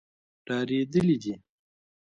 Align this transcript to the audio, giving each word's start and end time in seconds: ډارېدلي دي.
ډارېدلي 0.45 1.15
دي. 1.23 1.33